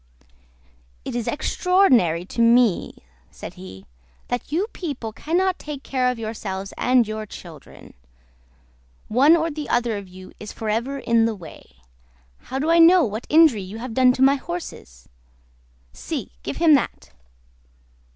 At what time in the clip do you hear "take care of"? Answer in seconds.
5.59-6.17